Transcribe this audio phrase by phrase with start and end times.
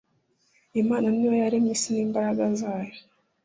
[0.81, 2.97] Imana ni yo yaremye isi nimbaraga zayo